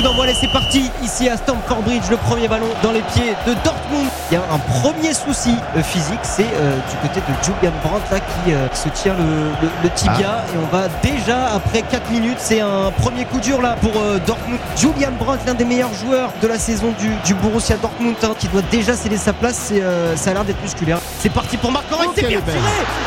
coup 0.00 0.06
d'envoi, 0.06 0.26
c'est 0.32 0.50
parti 0.52 0.90
ici 1.02 1.28
à 1.28 1.36
Stamford 1.36 1.82
Bridge. 1.82 2.04
Le 2.10 2.16
premier 2.16 2.48
ballon 2.48 2.66
dans 2.82 2.92
les 2.92 3.02
pieds 3.02 3.34
de 3.46 3.52
Dortmund. 3.64 4.08
Il 4.30 4.34
y 4.34 4.36
a 4.36 4.42
un 4.52 4.58
premier 4.80 5.12
souci 5.12 5.54
euh, 5.76 5.82
physique, 5.82 6.20
c'est 6.22 6.46
euh, 6.54 6.76
du 6.90 6.96
côté 7.08 7.20
de 7.20 7.44
Julian 7.44 7.72
Brandt 7.82 8.04
là 8.10 8.18
qui 8.20 8.52
euh, 8.52 8.68
se 8.72 8.88
tient 8.90 9.14
le, 9.14 9.50
le- 9.62 9.70
le 9.82 9.90
tibia 9.90 10.44
et 10.54 10.56
on 10.58 10.74
va 10.74 10.88
déjà 11.02 11.54
après 11.54 11.82
4 11.82 12.10
minutes. 12.10 12.38
C'est 12.38 12.60
un 12.60 12.90
premier 12.98 13.24
coup 13.24 13.40
dur 13.40 13.60
là 13.60 13.76
pour 13.80 13.92
euh, 14.00 14.18
Dortmund. 14.26 14.58
Julian 14.76 15.10
Brandt, 15.18 15.42
l'un 15.46 15.54
des 15.54 15.64
meilleurs 15.64 15.92
joueurs 15.94 16.30
de 16.40 16.46
la 16.48 16.58
saison 16.58 16.94
du, 16.98 17.10
du 17.24 17.34
Borussia 17.34 17.76
Dortmund, 17.76 18.14
hein, 18.22 18.30
qui 18.38 18.48
doit 18.48 18.62
déjà 18.70 18.94
céder 18.96 19.16
sa 19.18 19.32
place. 19.32 19.56
C'est, 19.68 19.82
ça 20.16 20.30
a 20.30 20.34
l'air 20.34 20.44
d'être 20.44 20.62
musculaire. 20.62 20.98
C'est 21.18 21.28
parti 21.32 21.56
pour 21.56 21.72
Marc 21.72 21.84
Aurèle, 21.92 22.08
Oh, 22.10 22.12
c'est 22.14 22.26
bien 22.26 22.40
tiré. 22.40 22.58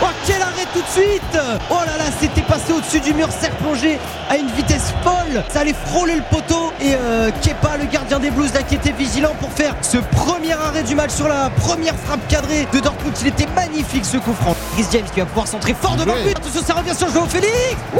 Oh 0.01 0.05
quel 0.27 0.41
arrêt 0.41 0.67
tout 0.73 0.81
de 0.81 0.87
suite 1.01 1.37
Oh 1.71 1.75
là 1.85 1.97
là, 1.97 2.05
c'était 2.19 2.41
passé 2.41 2.71
au-dessus 2.73 2.99
du 2.99 3.13
mur, 3.13 3.27
serre 3.31 3.51
plongé 3.55 3.99
à 4.29 4.37
une 4.37 4.47
vitesse 4.51 4.93
folle. 5.03 5.43
Ça 5.49 5.61
allait 5.61 5.75
frôler 5.87 6.15
le 6.15 6.21
poteau 6.29 6.71
et 6.83 6.95
euh, 6.95 7.31
Kepa, 7.41 7.77
le 7.77 7.85
gardien 7.85 8.19
des 8.19 8.29
Blues, 8.29 8.53
là, 8.53 8.61
qui 8.61 8.75
était 8.75 8.91
vigilant 8.91 9.33
pour 9.39 9.51
faire 9.51 9.73
ce 9.81 9.97
premier 9.97 10.53
arrêt 10.53 10.83
du 10.83 10.95
match 10.95 11.11
sur 11.11 11.27
la 11.27 11.49
première 11.49 11.95
frappe 11.95 12.27
cadrée 12.27 12.67
de 12.73 12.79
Dortmund. 12.79 13.15
Il 13.21 13.27
était 13.27 13.47
magnifique 13.55 14.03
ce 14.05 14.17
coup 14.17 14.33
franc. 14.33 14.55
Chris 14.73 14.85
James 14.91 15.05
qui 15.13 15.21
va 15.21 15.25
pouvoir 15.25 15.47
centrer 15.47 15.73
fort 15.73 15.95
devant 15.95 16.13
but. 16.23 16.35
Attention, 16.37 16.61
ça 16.65 16.73
revient 16.73 16.95
sur 16.95 17.09
Joao 17.09 17.25
Félix. 17.25 17.75
Ouh 17.95 17.99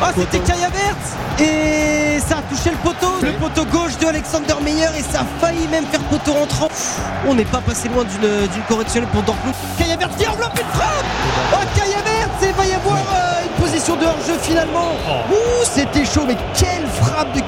Ah, 0.00 0.10
c'était 0.16 0.38
Kai 0.38 0.52
Havertz 0.52 1.40
et 1.40 2.18
ça 2.20 2.38
a 2.38 2.42
touché 2.42 2.70
le 2.70 2.76
poteau, 2.78 3.12
le 3.22 3.32
poteau 3.32 3.64
gauche 3.66 3.96
de 3.98 4.06
Alexander 4.06 4.54
Meyer 4.62 4.88
et 4.98 5.02
ça 5.02 5.20
a 5.20 5.24
failli 5.40 5.66
même 5.68 5.84
faire 5.86 6.00
poteau 6.04 6.32
rentrant. 6.32 6.68
On 7.28 7.34
n'est 7.34 7.44
pas 7.44 7.60
passé 7.60 7.88
loin 7.88 8.04
d'une 8.04 8.62
correctionnelle 8.68 9.10
pour 9.10 9.22
Dortmund. 9.22 9.54
Kai 9.76 9.92
Havertz 9.92 10.16
qui 10.16 10.26
enveloppe 10.26 10.58
une 10.58 10.72
frappe 10.80 11.04
Oh 11.52 11.64
Kai 11.74 11.82
Havertz 11.94 12.42
et 12.42 12.46
il 12.48 12.54
va 12.54 12.66
y 12.66 12.72
avoir 12.72 12.96
euh, 12.96 13.42
une 13.44 13.64
position 13.64 13.96
de 13.96 14.04
hors-jeu 14.06 14.38
finalement. 14.40 14.92
Ouh, 15.30 15.64
c'était 15.64 16.04
chaud, 16.04 16.24
mais 16.26 16.36
quelle 16.54 16.86
frappe 17.02 17.32
de 17.34 17.40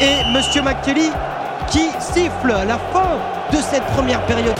Et 0.00 0.22
Monsieur 0.34 0.60
McKelly 0.60 1.10
qui 1.68 1.88
siffle 1.98 2.54
la 2.66 2.78
fin 2.92 3.16
de 3.50 3.56
cette 3.56 3.84
première 3.96 4.20
période. 4.26 4.54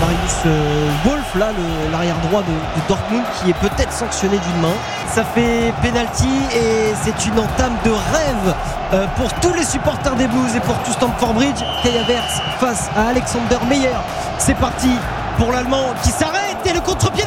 Marius 0.00 0.42
euh, 0.46 0.88
Wolf, 1.04 1.34
là, 1.38 1.48
l'arrière 1.92 2.16
droit 2.30 2.40
de, 2.40 2.88
Dortmund, 2.88 3.22
qui 3.36 3.50
est 3.50 3.58
peut-être 3.60 3.92
sanctionné 3.92 4.38
d'une 4.38 4.62
main. 4.62 4.74
Ça 5.12 5.22
fait 5.22 5.72
penalty 5.82 6.30
et 6.56 6.94
c'est 7.02 7.26
une 7.26 7.38
entame 7.38 7.76
de 7.84 7.90
rêve 7.90 8.54
euh, 8.94 9.06
pour 9.16 9.30
tous 9.34 9.52
les 9.52 9.64
supporters 9.64 10.14
des 10.14 10.28
Blues 10.28 10.56
et 10.56 10.60
pour 10.60 10.78
tout 10.84 10.92
Stamford 10.92 11.34
Bridge. 11.34 11.62
Havertz 11.84 12.40
face 12.58 12.88
à 12.96 13.08
Alexander 13.08 13.58
Meyer. 13.68 13.90
C'est 14.38 14.56
parti 14.56 14.96
pour 15.36 15.52
l'Allemand 15.52 15.92
qui 16.02 16.10
s'arrête 16.10 16.56
et 16.64 16.72
le 16.72 16.80
contre-pied 16.80 17.24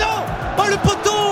Oh 0.57 0.63
Le 0.67 0.77
poteau 0.77 1.24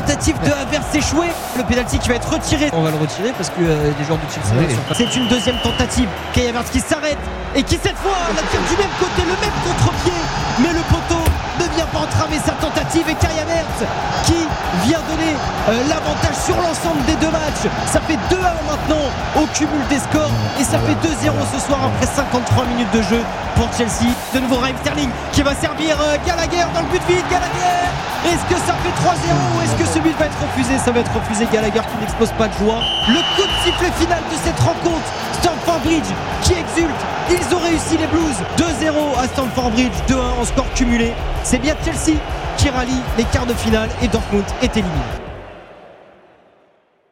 tentative 0.00 0.36
de 0.44 0.52
Havertz 0.52 0.94
échouer. 0.94 1.28
Le 1.56 1.64
penalty 1.64 1.98
qui 1.98 2.08
va 2.08 2.14
être 2.16 2.30
retiré. 2.30 2.70
On 2.72 2.82
va 2.82 2.90
le 2.90 2.96
retirer 2.98 3.32
parce 3.36 3.50
que 3.50 3.60
euh, 3.60 3.90
des 3.98 4.04
joueurs 4.04 4.18
de 4.18 4.30
Chelsea 4.30 4.54
Oui. 4.58 4.74
sont 4.74 4.94
C'est 4.94 5.16
une 5.16 5.26
deuxième 5.28 5.58
tentative. 5.62 6.08
Kai 6.32 6.48
Havertz 6.48 6.70
qui 6.70 6.80
s'arrête 6.80 7.18
et 7.54 7.62
qui 7.62 7.78
cette 7.82 7.96
fois 7.98 8.14
la 8.36 8.42
tire 8.50 8.60
du 8.70 8.76
même 8.78 8.94
côté, 9.00 9.22
le 9.26 9.36
même 9.42 9.56
contre-pied. 9.66 10.18
Mais 10.60 10.72
le 10.72 10.82
poteau 10.86 11.22
ne 11.58 11.66
vient 11.74 11.86
pas 11.86 12.00
entraver 12.06 12.38
sa 12.38 12.52
tentative 12.52 13.08
et 13.08 13.14
Kai 13.14 13.34
Havertz 13.42 13.78
qui 14.26 14.38
vient 14.86 15.02
donner 15.10 15.34
euh, 15.34 15.82
l'avantage 15.88 16.36
sur 16.46 16.54
l'ensemble 16.56 17.02
des 17.06 17.14
deux 17.18 17.30
matchs. 17.30 17.66
Ça 17.90 18.00
fait 18.06 18.18
2-1 18.30 18.38
maintenant 18.70 19.04
au 19.36 19.46
cumul 19.54 19.82
des 19.90 19.98
scores 19.98 20.30
et 20.60 20.64
ça 20.64 20.78
fait 20.78 20.94
2-0 21.02 21.32
ce 21.52 21.58
soir 21.66 21.80
après 21.90 22.06
53 22.06 22.64
minutes 22.66 22.92
de 22.92 23.02
jeu 23.02 23.22
pour 23.56 23.66
Chelsea. 23.76 24.14
De 24.34 24.38
nouveau 24.40 24.56
Raheem 24.62 24.76
Sterling 24.82 25.10
qui 25.32 25.42
va 25.42 25.54
servir 25.54 25.96
euh, 26.00 26.16
Gallagher 26.26 26.66
dans 26.74 26.82
le 26.82 26.88
but 26.88 27.02
vide. 27.08 27.24
Gallagher 27.30 27.82
Est-ce 28.26 28.44
que 28.52 28.60
ça 28.60 28.74
fait 28.82 28.90
3-0 28.90 29.14
ou 29.56 29.62
est-ce 29.62 29.76
que 29.76 29.86
ce 29.86 29.98
but 30.00 30.16
va 30.18 30.26
être 30.26 30.40
refusé? 30.40 30.76
Ça 30.78 30.90
va 30.90 31.00
être 31.00 31.12
refusé. 31.14 31.46
Gallagher 31.52 31.80
qui 31.80 32.00
n'expose 32.00 32.32
pas 32.32 32.48
de 32.48 32.54
joie. 32.54 32.80
Le 33.08 33.20
coup 33.36 33.46
de 33.46 33.54
sifflet 33.64 33.92
final 33.92 34.22
de 34.30 34.36
cette 34.36 34.58
rencontre. 34.58 35.06
Stamford 35.40 35.80
Bridge 35.84 36.10
qui 36.42 36.52
exulte. 36.54 37.00
Ils 37.30 37.54
ont 37.54 37.60
réussi 37.60 37.96
les 37.96 38.06
Blues. 38.08 38.36
2-0 38.56 39.18
à 39.22 39.26
Stamford 39.28 39.70
Bridge. 39.70 39.94
2-1 40.08 40.40
en 40.40 40.44
score 40.44 40.66
cumulé. 40.74 41.14
C'est 41.44 41.58
bien 41.58 41.74
Chelsea 41.84 42.18
qui 42.56 42.70
rallie 42.70 43.02
les 43.16 43.24
quarts 43.24 43.46
de 43.46 43.54
finale 43.54 43.88
et 44.02 44.08
Dortmund 44.08 44.44
est 44.62 44.76
éliminé. 44.76 45.27